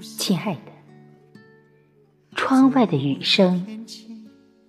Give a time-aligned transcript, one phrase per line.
[0.00, 0.72] 亲爱的，
[2.34, 3.86] 窗外的雨声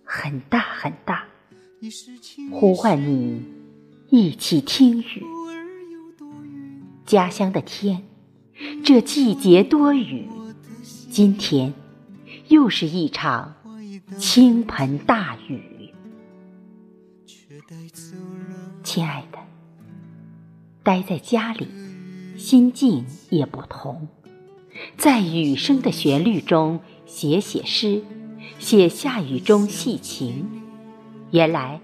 [0.04, 1.26] 很大很大，
[2.52, 3.44] 呼唤你
[4.09, 5.23] 一起听雨。
[7.05, 8.04] 家乡的天，
[8.84, 10.27] 这季节多雨，
[11.09, 11.73] 今天
[12.49, 13.55] 又是一场
[14.18, 15.94] 倾盆大雨。
[18.84, 19.40] 亲爱的，
[20.84, 21.68] 待在家里，
[22.38, 24.07] 心境也不同。
[24.98, 28.04] 在雨声的旋律中写写诗，
[28.59, 30.49] 写下雨中细情。
[31.32, 31.82] 原来，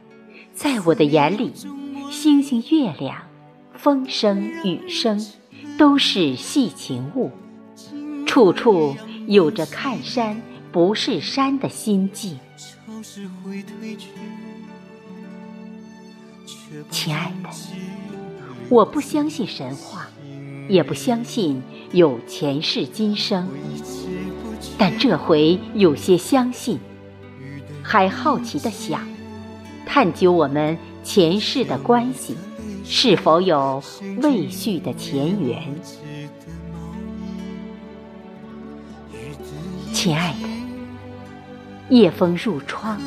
[0.53, 1.51] 在我的眼里，
[2.09, 3.27] 星星、月亮、
[3.75, 5.19] 风声、雨声，
[5.77, 7.31] 都是细情物，
[8.25, 8.95] 处处
[9.27, 12.39] 有着看山不是山的心境。
[16.89, 17.49] 亲爱的，
[18.69, 20.07] 我不相信神话，
[20.69, 21.61] 也不相信。
[21.93, 23.47] 有前世今生，
[24.79, 26.79] 但这回有些相信，
[27.83, 29.07] 还好奇的想
[29.85, 32.35] 探究我们前世的关系，
[32.83, 33.81] 是否有
[34.23, 35.61] 未续的前缘？
[39.93, 42.99] 亲爱的，夜风入窗，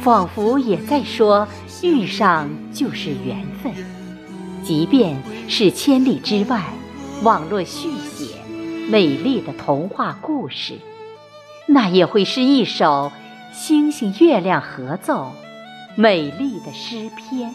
[0.00, 1.46] 仿佛也在说
[1.82, 3.72] 遇上就是缘分，
[4.64, 5.16] 即便
[5.48, 6.64] 是千里之外。
[7.22, 8.36] 网络续写
[8.88, 10.78] 美丽的童话故事，
[11.66, 13.10] 那也会是一首
[13.52, 15.32] 星星月亮合奏
[15.96, 17.52] 美丽的诗篇。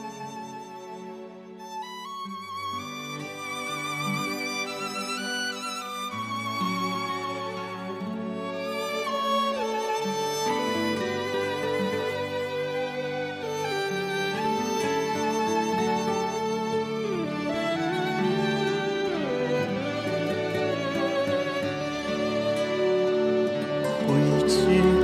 [24.53, 24.59] 去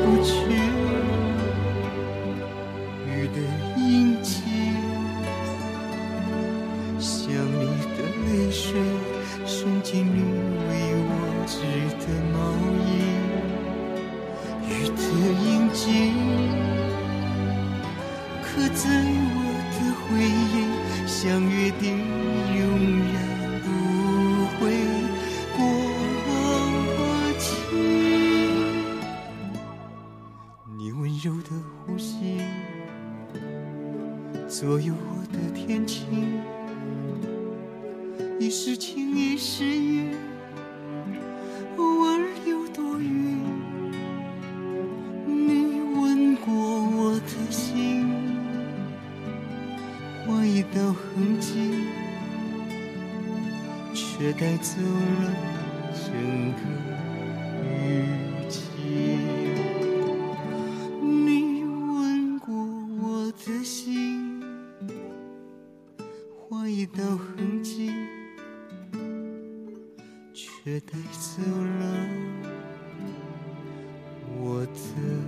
[0.06, 0.32] 不去
[3.08, 3.38] 雨的
[3.78, 4.44] 印记
[7.00, 7.66] 像你
[7.98, 9.09] 的泪水。
[31.22, 31.50] 柔的
[31.86, 32.38] 呼吸，
[34.48, 36.06] 左右我的天气，
[38.40, 40.16] 一时晴一时雨，
[41.76, 43.38] 偶尔有多云。
[45.28, 48.08] 你吻过我的心，
[50.26, 51.84] 划一道痕迹，
[53.94, 55.34] 却带走了
[55.94, 56.14] 整
[56.54, 56.62] 个
[57.66, 57.99] 雨。
[66.50, 67.92] 划一道痕迹，
[70.34, 72.10] 却带走了
[74.36, 75.19] 我的。